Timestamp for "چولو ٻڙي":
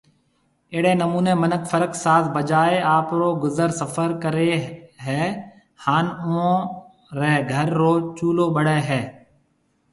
8.17-8.79